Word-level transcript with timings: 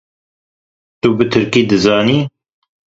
Tu 1.01 1.09
bi 1.17 1.25
tirkî 1.31 1.61
dizanî? 1.69 2.19